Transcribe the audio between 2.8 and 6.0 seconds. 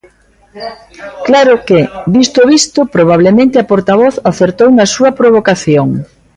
probablemente a portavoz acertou na súa provocación.